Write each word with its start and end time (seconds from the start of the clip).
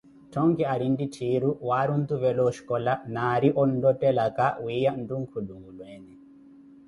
Thonki 0.33 0.63
ari 0.73 0.85
nttitthiru 0.93 1.49
waari 1.67 1.91
ontuvela 1.97 2.41
oshicola 2.49 2.93
naari 3.13 3.49
olothelaka 3.61 4.45
wiya 4.63 4.91
nthunkulu 5.01 5.51
nwulweene. 5.57 6.13